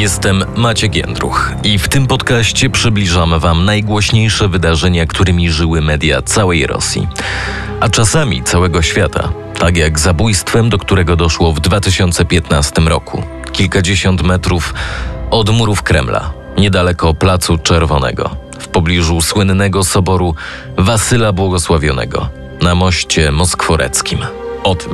[0.00, 6.66] Jestem Maciek Jędruch i w tym podcaście przybliżamy Wam najgłośniejsze wydarzenia, którymi żyły media całej
[6.66, 7.08] Rosji,
[7.80, 13.22] a czasami całego świata, tak jak zabójstwem, do którego doszło w 2015 roku,
[13.52, 14.74] kilkadziesiąt metrów
[15.30, 20.34] od murów Kremla, niedaleko Placu Czerwonego, w pobliżu słynnego soboru
[20.76, 22.28] Wasyla Błogosławionego
[22.62, 24.18] na moście moskworeckim.
[24.64, 24.92] O tym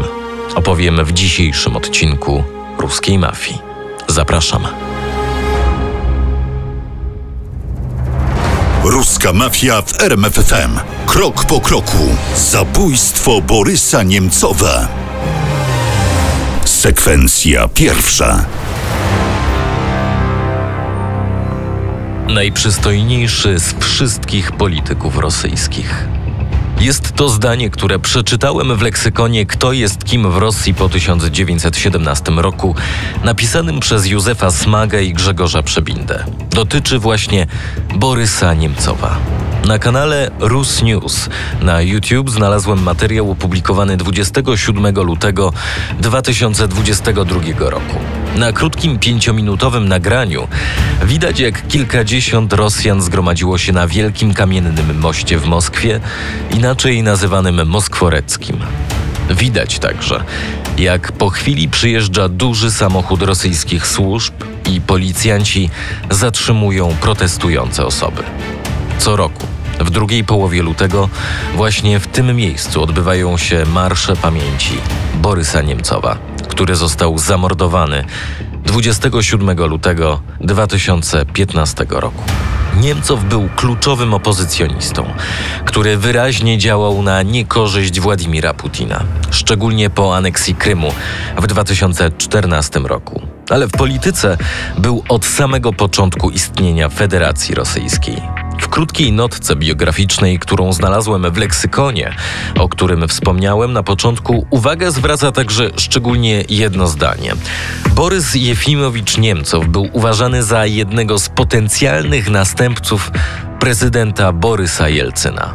[0.55, 2.45] opowiemy w dzisiejszym odcinku
[2.79, 3.59] Ruskiej Mafii.
[4.09, 4.86] Zapraszam.
[8.87, 10.79] Ruska mafia w RMFFM.
[11.07, 12.17] Krok po kroku.
[12.37, 14.89] Zabójstwo Borysa Niemcowa.
[16.65, 18.45] Sekwencja pierwsza.
[22.29, 26.07] Najprzystojniejszy z wszystkich polityków rosyjskich.
[26.81, 32.75] Jest to zdanie, które przeczytałem w leksykonie Kto jest kim w Rosji po 1917 roku,
[33.25, 36.25] napisanym przez Józefa Smaga i Grzegorza Przebindę.
[36.51, 37.47] Dotyczy właśnie
[37.95, 39.19] Borysa Niemcowa.
[39.67, 41.29] Na kanale Rus News
[41.61, 45.53] na YouTube znalazłem materiał opublikowany 27 lutego
[46.01, 47.99] 2022 roku.
[48.37, 50.49] Na krótkim pięciominutowym nagraniu
[51.05, 56.01] widać, jak kilkadziesiąt Rosjan zgromadziło się na wielkim kamiennym moście w Moskwie,
[56.51, 58.57] inaczej nazywanym Moskworeckim.
[59.31, 60.25] Widać także,
[60.79, 64.35] jak po chwili przyjeżdża duży samochód rosyjskich służb
[64.71, 65.71] i policjanci
[66.11, 68.23] zatrzymują protestujące osoby.
[68.99, 71.09] Co roku w drugiej połowie lutego
[71.55, 74.75] właśnie w tym miejscu odbywają się marsze pamięci
[75.15, 78.05] Borysa Niemcowa, który został zamordowany
[78.65, 82.23] 27 lutego 2015 roku.
[82.81, 85.07] Niemcow był kluczowym opozycjonistą,
[85.65, 90.93] który wyraźnie działał na niekorzyść Władimira Putina, szczególnie po aneksji Krymu
[91.39, 93.23] w 2014 roku.
[93.51, 94.37] Ale w polityce
[94.79, 98.46] był od samego początku istnienia Federacji Rosyjskiej.
[98.59, 102.15] W krótkiej notce biograficznej, którą znalazłem w leksykonie,
[102.59, 107.33] o którym wspomniałem na początku, uwagę zwraca także szczególnie jedno zdanie.
[107.95, 113.11] Borys Jefimowicz Niemcow był uważany za jednego z potencjalnych następców
[113.61, 115.55] prezydenta Borysa Jelcyna.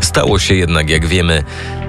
[0.00, 1.44] Stało się jednak, jak wiemy,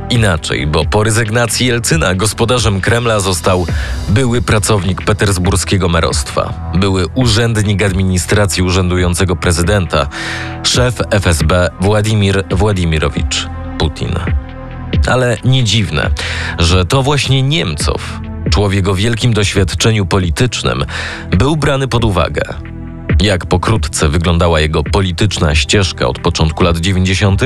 [0.10, 3.66] Inaczej, bo po rezygnacji Jelcyna gospodarzem Kremla został
[4.10, 10.08] były pracownik petersburskiego merostwa, były urzędnik administracji urzędującego prezydenta,
[10.64, 13.48] szef FSB Władimir Władimirowicz
[13.80, 14.14] Putin.
[15.08, 16.10] Ale nie dziwne,
[16.60, 18.20] że to właśnie Niemcow,
[18.50, 20.86] człowiek o wielkim doświadczeniu politycznym,
[21.30, 22.42] był brany pod uwagę
[23.22, 27.42] jak pokrótce wyglądała jego polityczna ścieżka od początku lat 90.,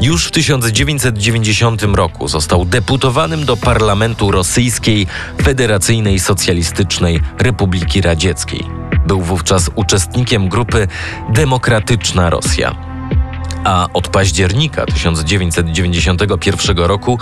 [0.00, 5.06] już w 1990 roku został deputowanym do parlamentu Rosyjskiej
[5.42, 8.64] Federacyjnej Socjalistycznej Republiki Radzieckiej.
[9.06, 10.88] Był wówczas uczestnikiem grupy
[11.34, 12.87] Demokratyczna Rosja
[13.64, 17.18] a od października 1991 roku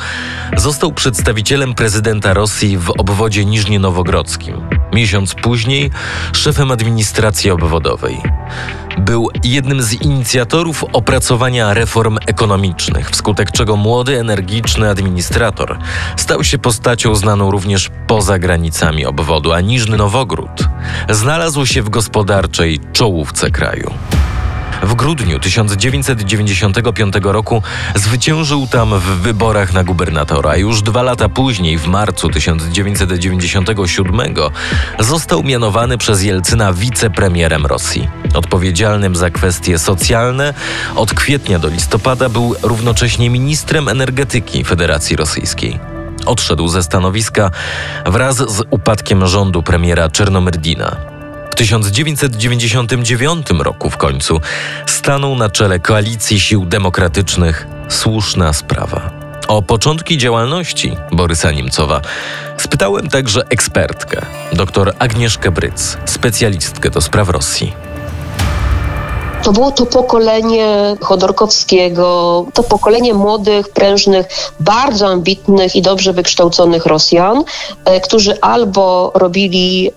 [0.57, 4.69] został przedstawicielem prezydenta Rosji w obwodzie niżnienowogrodzkim.
[4.93, 5.91] Miesiąc później
[6.33, 8.23] szefem administracji obwodowej.
[8.99, 15.79] Był jednym z inicjatorów opracowania reform ekonomicznych, wskutek czego młody, energiczny administrator
[16.17, 20.69] stał się postacią znaną również poza granicami obwodu, a Niżny Nowogród
[21.11, 23.91] znalazł się w gospodarczej czołówce kraju.
[24.83, 27.63] W grudniu 1995 roku
[27.95, 30.57] zwyciężył tam w wyborach na gubernatora.
[30.57, 34.35] Już dwa lata później, w marcu 1997,
[34.99, 38.09] został mianowany przez Jelcyna wicepremierem Rosji.
[38.35, 40.55] Odpowiedzialnym za kwestie socjalne,
[40.97, 47.51] od kwietnia do listopada był równocześnie ministrem energetyki Federacji Rosyjskiej odszedł ze stanowiska
[48.07, 51.16] wraz z upadkiem rządu premiera Czernomyrdina.
[51.57, 54.41] 1999 roku w końcu
[54.87, 59.11] stanął na czele koalicji sił demokratycznych Słuszna Sprawa.
[59.49, 62.01] O początki działalności Borysa Niemcowa
[62.57, 67.86] spytałem także ekspertkę, dr Agnieszkę Bryc, specjalistkę do spraw Rosji.
[69.47, 74.27] To było to pokolenie Chodorkowskiego, to pokolenie młodych, prężnych,
[74.61, 77.45] bardzo ambitnych i dobrze wykształconych Rosjan,
[77.85, 79.91] e, którzy albo robili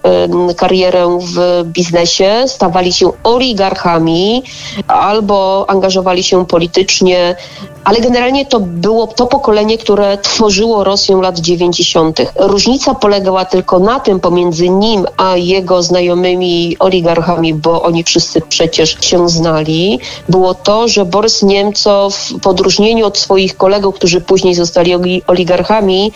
[0.57, 4.43] karierę w biznesie, stawali się oligarchami,
[4.87, 7.35] albo angażowali się politycznie,
[7.83, 12.21] ale generalnie to było to pokolenie, które tworzyło Rosję lat 90.
[12.35, 18.97] Różnica polegała tylko na tym pomiędzy nim a jego znajomymi oligarchami, bo oni wszyscy przecież
[19.01, 19.99] się znali,
[20.29, 26.11] było to, że Borys Niemcow w odróżnieniu od swoich kolegów, którzy później zostali oligarchami,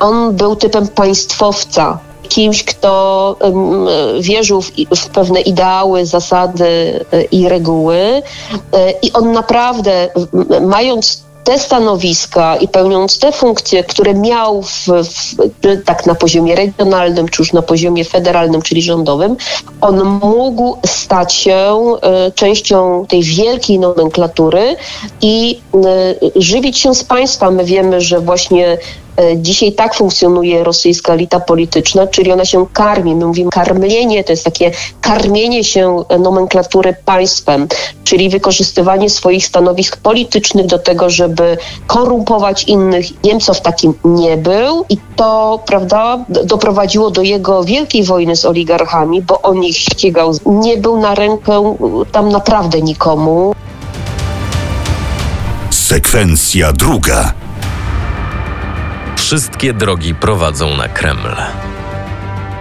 [0.00, 1.98] on był typem państwowca
[2.34, 3.36] kimś, kto
[4.20, 8.22] wierzył w, w pewne ideały, zasady i reguły.
[9.02, 10.08] I on naprawdę,
[10.60, 15.36] mając te stanowiska i pełniąc te funkcje, które miał w, w,
[15.84, 19.36] tak na poziomie regionalnym, czy już na poziomie federalnym, czyli rządowym,
[19.80, 21.76] on mógł stać się
[22.28, 24.76] y, częścią tej wielkiej nomenklatury
[25.22, 25.60] i
[26.24, 27.50] y, żywić się z państwa.
[27.50, 29.03] My wiemy, że właśnie E,
[29.36, 33.14] dzisiaj tak funkcjonuje rosyjska elita polityczna, czyli ona się karmi.
[33.14, 34.70] My mówimy karmlenie, to jest takie
[35.00, 37.68] karmienie się nomenklatury państwem,
[38.04, 41.56] czyli wykorzystywanie swoich stanowisk politycznych do tego, żeby
[41.86, 43.24] korumpować innych.
[43.24, 49.42] Niemcow takim nie był i to, prawda, doprowadziło do jego wielkiej wojny z oligarchami, bo
[49.42, 50.32] on ich ścigał.
[50.46, 51.76] Nie był na rękę
[52.12, 53.54] tam naprawdę nikomu.
[55.70, 57.43] Sekwencja druga.
[59.34, 61.36] Wszystkie drogi prowadzą na Kreml.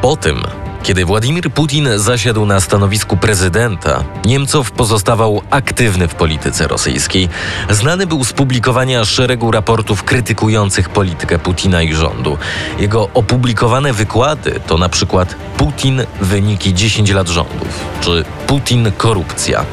[0.02, 0.44] Po tym,
[0.84, 7.30] kiedy Władimir Putin zasiadł na stanowisku prezydenta, Niemcow pozostawał aktywny w polityce rosyjskiej.
[7.70, 12.38] Znany był z publikowania szeregu raportów krytykujących politykę Putina i rządu.
[12.80, 19.66] Jego opublikowane wykłady to na przykład Putin wyniki 10 lat rządów, czy Putin korupcja.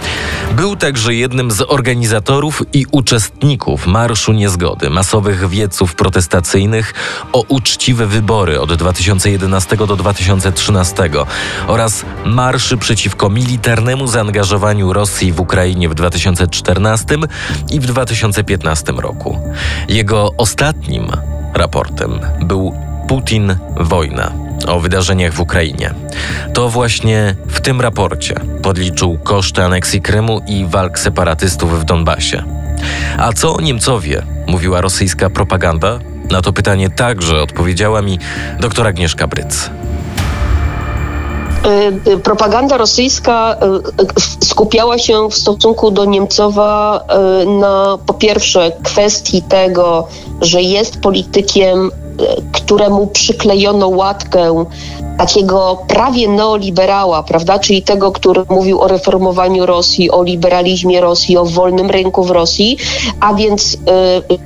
[0.53, 6.95] Był także jednym z organizatorów i uczestników Marszu Niezgody, masowych wieców protestacyjnych
[7.33, 11.11] o uczciwe wybory od 2011 do 2013
[11.67, 17.17] oraz marszy przeciwko militarnemu zaangażowaniu Rosji w Ukrainie w 2014
[17.71, 19.41] i w 2015 roku.
[19.89, 21.09] Jego ostatnim
[21.55, 22.75] raportem był
[23.09, 25.95] Putin wojna o wydarzeniach w Ukrainie.
[26.55, 32.45] To właśnie w tym raporcie podliczył koszty aneksji Krymu i walk separatystów w Donbasie.
[33.19, 35.99] A co Niemcowie mówiła rosyjska propaganda?
[36.31, 38.19] Na to pytanie także odpowiedziała mi
[38.61, 39.71] dr Agnieszka Bryc.
[42.07, 43.57] Y, y, propaganda rosyjska
[44.41, 47.05] y, skupiała się w stosunku do Niemcowa
[47.61, 50.09] na po pierwsze kwestii tego,
[50.41, 51.91] że jest politykiem,
[52.53, 54.65] któremu przyklejono łatkę
[55.21, 61.45] takiego prawie neoliberała, prawda, czyli tego, który mówił o reformowaniu Rosji, o liberalizmie Rosji, o
[61.45, 62.77] wolnym rynku w Rosji,
[63.21, 63.79] a więc y,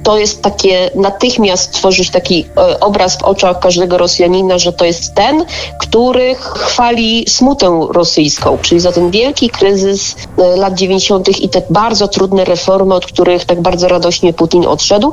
[0.03, 2.41] to jest takie natychmiast tworzyć taki
[2.73, 5.45] y, obraz w oczach każdego Rosjanina, że to jest ten,
[5.81, 10.17] który chwali smutę rosyjską, czyli za ten wielki kryzys
[10.55, 11.41] y, lat 90.
[11.41, 15.13] i te bardzo trudne reformy, od których tak bardzo radośnie Putin odszedł.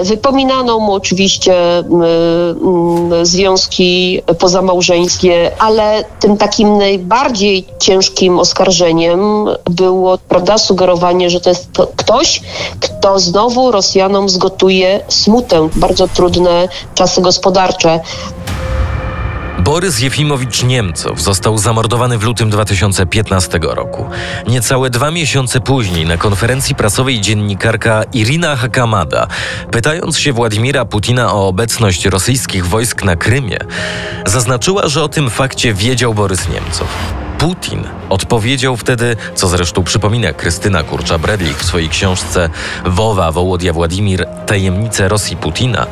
[0.00, 1.82] Y, wypominano mu oczywiście y,
[3.20, 9.20] y, związki pozamałżeńskie, małżeńskie, ale tym takim najbardziej ciężkim oskarżeniem
[9.70, 12.42] było prawda, sugerowanie, że to jest to ktoś,
[12.80, 18.00] kto znowu Rosjanom zgotuje smutę, bardzo trudne czasy gospodarcze.
[19.70, 24.06] Borys Jefimowicz Niemcow został zamordowany w lutym 2015 roku.
[24.48, 29.26] Niecałe dwa miesiące później na konferencji prasowej dziennikarka Irina Hakamada,
[29.70, 33.58] pytając się Władimira Putina o obecność rosyjskich wojsk na Krymie,
[34.26, 36.88] zaznaczyła, że o tym fakcie wiedział Borys Niemcow.
[37.38, 42.50] Putin odpowiedział wtedy, co zresztą przypomina Krystyna Kurcza-Bredlich w swojej książce
[42.84, 45.86] Wowa Wołodia Władimir Tajemnice Rosji Putina,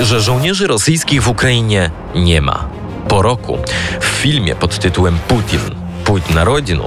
[0.00, 2.83] że żołnierzy rosyjskich w Ukrainie nie ma.
[3.14, 3.58] Po roku
[4.00, 5.60] w filmie pod tytułem Putin
[6.04, 6.84] Pójdź na rodzinę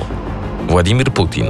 [0.69, 1.45] Władimir Putin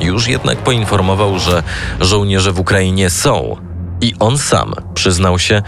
[0.00, 1.62] już jednak poinformował, że
[2.00, 3.56] żołnierze w Ukrainie są
[4.00, 5.62] i on sam przyznał się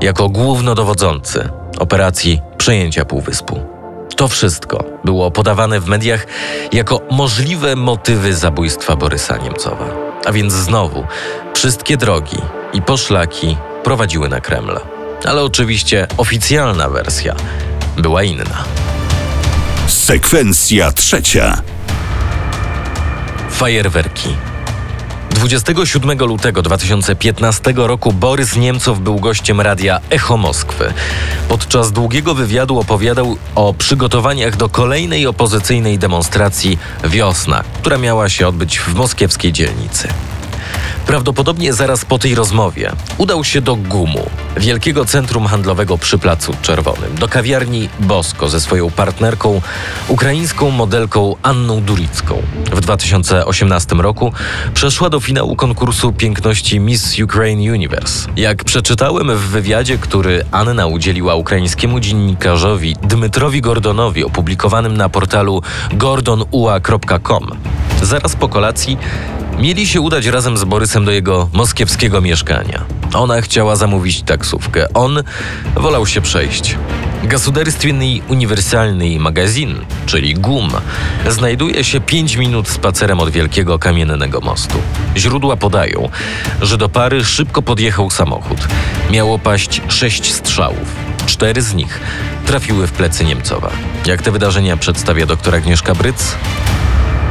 [0.00, 3.60] jako głównodowodzący operacji przejęcia Półwyspu.
[4.16, 6.26] To wszystko było podawane w mediach
[6.72, 9.86] jako możliwe motywy zabójstwa Borysa Niemcowa.
[10.26, 11.04] A więc znowu
[11.54, 12.38] wszystkie drogi
[12.72, 17.36] i poszlaki prowadziły na Kreml ale oczywiście oficjalna wersja
[17.96, 18.64] była inna.
[19.86, 21.62] Sekwencja trzecia.
[23.50, 24.28] Fajerwerki.
[25.30, 30.92] 27 lutego 2015 roku Borys Niemcow był gościem radia Echo Moskwy.
[31.48, 38.78] Podczas długiego wywiadu opowiadał o przygotowaniach do kolejnej opozycyjnej demonstracji Wiosna, która miała się odbyć
[38.78, 40.08] w moskiewskiej dzielnicy.
[41.10, 47.14] Prawdopodobnie zaraz po tej rozmowie udał się do GUMu, wielkiego centrum handlowego przy Placu Czerwonym,
[47.14, 49.60] do kawiarni Bosko ze swoją partnerką,
[50.08, 52.42] ukraińską modelką Anną Duricką.
[52.72, 54.32] W 2018 roku
[54.74, 58.28] przeszła do finału konkursu piękności Miss Ukraine Universe.
[58.36, 65.62] Jak przeczytałem w wywiadzie, który Anna udzieliła ukraińskiemu dziennikarzowi Dmytrowi Gordonowi opublikowanym na portalu
[65.92, 67.46] gordonua.com,
[68.02, 68.98] zaraz po kolacji
[69.59, 72.85] Mieli się udać razem z Borysem do jego moskiewskiego mieszkania.
[73.13, 75.23] Ona chciała zamówić taksówkę, on
[75.75, 76.77] wolał się przejść.
[77.23, 80.71] Государственный универсальный magazyn, czyli GUM,
[81.29, 84.77] znajduje się 5 minut spacerem od wielkiego kamiennego mostu.
[85.17, 86.09] Źródła podają,
[86.61, 88.67] że do pary szybko podjechał samochód.
[89.11, 90.95] Miało paść sześć strzałów.
[91.25, 91.99] Cztery z nich
[92.45, 93.71] trafiły w plecy Niemcowa.
[94.05, 96.35] Jak te wydarzenia przedstawia doktor Agnieszka Bryc?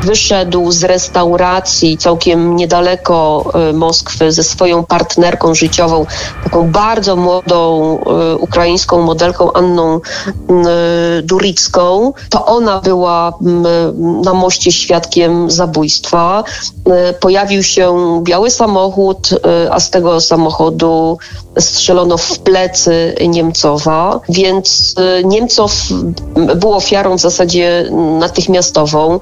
[0.03, 6.05] Wyszedł z restauracji całkiem niedaleko y, Moskwy ze swoją partnerką życiową,
[6.43, 7.99] taką bardzo młodą
[8.33, 12.13] y, ukraińską modelką Anną y, Duricką.
[12.29, 13.33] To ona była
[14.23, 16.43] na moście świadkiem zabójstwa.
[17.19, 19.29] Pojawił się biały samochód,
[19.71, 21.17] a z tego samochodu
[21.59, 25.71] strzelono w plecy Niemcowa, więc Niemcow
[26.55, 27.89] był ofiarą w zasadzie
[28.19, 29.19] natychmiastową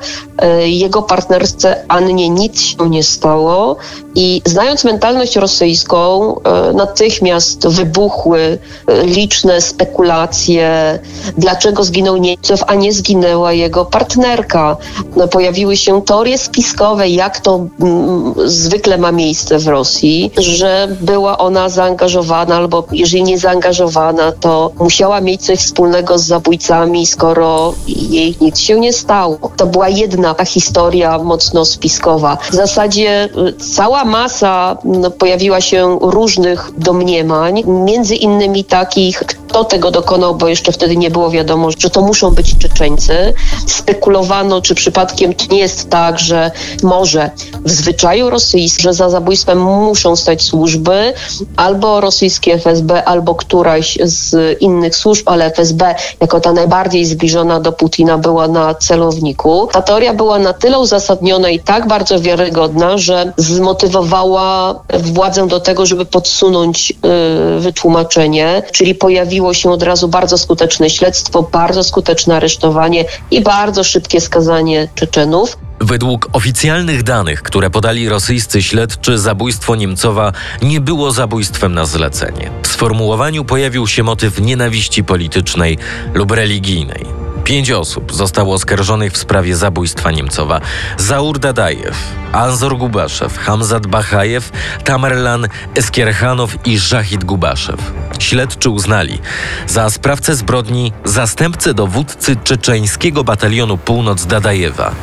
[0.69, 3.75] jego partnerce Annie nic się nie stało
[4.15, 10.99] i znając mentalność rosyjską, e, natychmiast wybuchły e, liczne spekulacje,
[11.37, 14.77] dlaczego zginął Niemców, a nie zginęła jego partnerka.
[15.15, 21.37] No, pojawiły się teorie spiskowe, jak to mm, zwykle ma miejsce w Rosji, że była
[21.37, 28.35] ona zaangażowana, albo jeżeli nie zaangażowana, to musiała mieć coś wspólnego z zabójcami, skoro jej
[28.41, 29.37] nic się nie stało.
[29.57, 32.37] To była jedna historia mocno spiskowa.
[32.51, 39.91] W zasadzie y, cała masa no, pojawiła się różnych domniemań, między innymi takich, kto tego
[39.91, 43.33] dokonał, bo jeszcze wtedy nie było wiadomo, że to muszą być Czeczeńcy.
[43.67, 46.51] Spekulowano, czy przypadkiem to nie jest tak, że
[46.83, 47.31] może
[47.65, 51.13] w zwyczaju rosyjskim, że za zabójstwem muszą stać służby,
[51.55, 57.71] albo rosyjskie FSB, albo któraś z innych służb, ale FSB jako ta najbardziej zbliżona do
[57.71, 59.69] Putina była na celowniku.
[59.71, 65.85] Ta teoria była na tyle uzasadniona i tak bardzo wiarygodna, że zmotywowała władzę do tego,
[65.85, 73.05] żeby podsunąć yy, wytłumaczenie, czyli pojawiło się od razu bardzo skuteczne śledztwo, bardzo skuteczne aresztowanie
[73.31, 75.57] i bardzo szybkie skazanie Czeczenów.
[75.79, 82.49] Według oficjalnych danych, które podali rosyjscy śledczy, zabójstwo Niemcowa nie było zabójstwem na zlecenie.
[82.63, 85.77] W sformułowaniu pojawił się motyw nienawiści politycznej
[86.13, 87.26] lub religijnej.
[87.47, 90.61] Pięć osób zostało oskarżonych w sprawie zabójstwa Niemcowa.
[90.97, 91.97] Zaur Dadajew,
[92.31, 94.51] Anzor Gubaszew, Hamzat Bachajew,
[94.83, 97.93] Tamerlan Eskierhanow i Żahid Gubaszew.
[98.19, 99.19] Śledczy uznali
[99.67, 104.95] za sprawcę zbrodni zastępcę dowódcy czeczeńskiego batalionu Północ Dadajewa.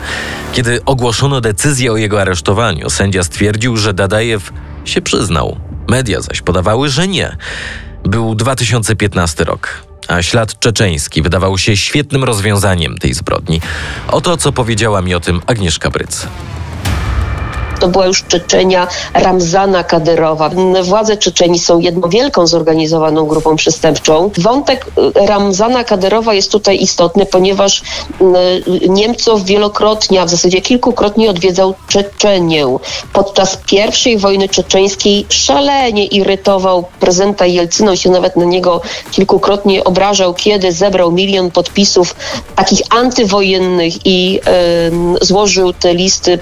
[0.52, 4.52] Kiedy ogłoszono decyzję o jego aresztowaniu, sędzia stwierdził, że Dadajew
[4.84, 5.56] się przyznał.
[5.88, 7.36] Media zaś podawały, że nie.
[8.04, 13.60] Był 2015 rok a ślad czeczeński wydawał się świetnym rozwiązaniem tej zbrodni.
[14.08, 16.26] Oto co powiedziała mi o tym Agnieszka Bryc
[17.84, 20.50] to była już Czeczenia Ramzana Kadyrowa.
[20.82, 24.30] Władze Czeczeni są jedną wielką zorganizowaną grupą przestępczą.
[24.38, 24.86] Wątek
[25.16, 27.82] y, Ramzana Kadyrowa jest tutaj istotny, ponieważ
[28.80, 32.66] y, Niemców wielokrotnie, a w zasadzie kilkukrotnie odwiedzał Czeczenię.
[33.12, 40.72] Podczas pierwszej wojny czeczeńskiej szalenie irytował prezydenta Jelcyna, się nawet na niego kilkukrotnie obrażał, kiedy
[40.72, 42.16] zebrał milion podpisów
[42.56, 44.40] takich antywojennych i
[45.20, 46.38] y, złożył te listy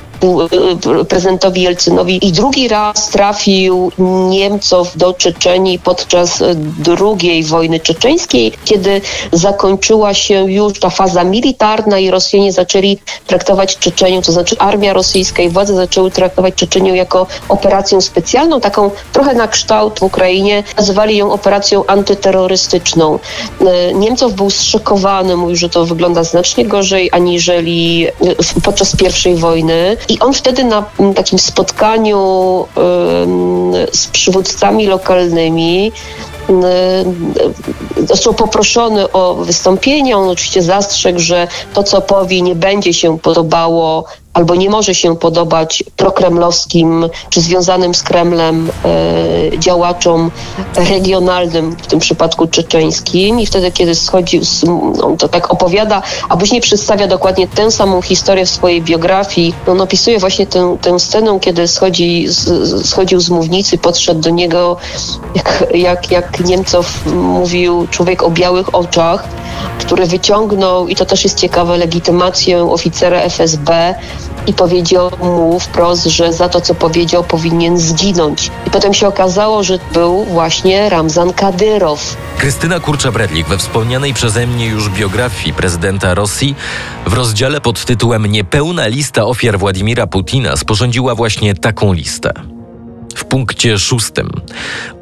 [1.08, 3.92] prezydentowi prezydentowi Jelcynowi i drugi raz trafił
[4.28, 6.42] Niemców do Czeczenii podczas
[6.78, 9.00] drugiej wojny czeczeńskiej, kiedy
[9.32, 15.42] zakończyła się już ta faza militarna i Rosjanie zaczęli traktować Czeczenię, to znaczy armia rosyjska
[15.42, 20.62] i władze zaczęły traktować Czeczenię jako operację specjalną, taką trochę na kształt w Ukrainie.
[20.76, 23.18] Nazywali ją operacją antyterrorystyczną.
[23.60, 28.06] E, Niemców był zszokowany, mówił, że to wygląda znacznie gorzej aniżeli
[28.64, 30.84] podczas pierwszej wojny i on wtedy na
[31.22, 32.18] takim spotkaniu
[33.92, 35.92] z przywódcami lokalnymi
[38.08, 40.16] został poproszony o wystąpienie.
[40.16, 45.16] On oczywiście zastrzegł, że to, co powie, nie będzie się podobało albo nie może się
[45.16, 50.30] podobać prokremlowskim czy związanym z Kremlem e, działaczom
[50.76, 53.40] regionalnym, w tym przypadku czeczeńskim.
[53.40, 54.40] I wtedy, kiedy schodzi,
[55.02, 59.54] on to tak opowiada, a później przedstawia dokładnie tę samą historię w swojej biografii.
[59.66, 62.26] On opisuje właśnie tę, tę scenę, kiedy schodzi,
[62.84, 64.76] schodził z mównicy, podszedł do niego,
[65.34, 69.24] jak, jak, jak Niemcow mówił, człowiek o białych oczach,
[69.78, 73.94] który wyciągnął, i to też jest ciekawe, legitymację oficera FSB
[74.46, 78.50] i powiedział mu wprost, że za to, co powiedział, powinien zginąć.
[78.66, 82.16] I potem się okazało, że był właśnie Ramzan Kadyrow.
[82.38, 86.54] Krystyna Kurcza-Bredlik we wspomnianej przeze mnie już biografii prezydenta Rosji
[87.06, 92.32] w rozdziale pod tytułem Niepełna lista ofiar Władimira Putina sporządziła właśnie taką listę.
[93.32, 94.30] Punkcie szóstym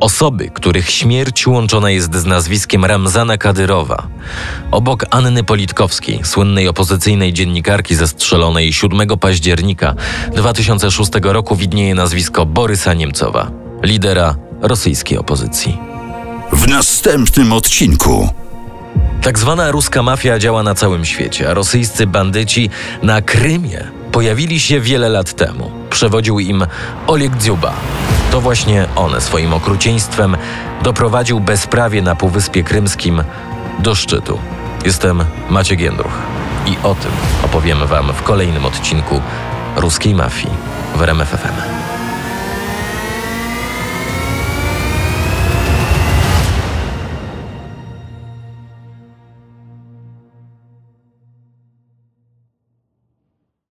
[0.00, 4.06] osoby, których śmierć łączona jest z nazwiskiem Ramzana Kadyrowa.
[4.70, 9.94] Obok Anny Politkowskiej, słynnej opozycyjnej dziennikarki zastrzelonej 7 października
[10.34, 13.50] 2006 roku widnieje nazwisko Borysa Niemcowa,
[13.82, 15.78] lidera rosyjskiej opozycji.
[16.52, 18.28] W następnym odcinku.
[19.22, 22.70] Tak zwana ruska mafia działa na całym świecie, a rosyjscy bandyci
[23.02, 25.70] na Krymie pojawili się wiele lat temu.
[25.90, 26.66] Przewodził im
[27.06, 27.74] Oleg Dziuba.
[28.30, 30.36] To właśnie on swoim okrucieństwem
[30.82, 33.22] doprowadził bezprawie na Półwyspie Krymskim
[33.78, 34.38] do szczytu.
[34.84, 36.12] Jestem Maciek Jędruch
[36.66, 37.12] i o tym
[37.44, 39.20] opowiem Wam w kolejnym odcinku
[39.76, 40.54] Ruskiej Mafii
[40.96, 41.89] w RMFFM.